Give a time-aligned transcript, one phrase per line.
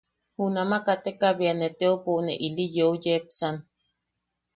[0.35, 3.55] Junama kateka bea ne teopou ne ili yeu yepsan.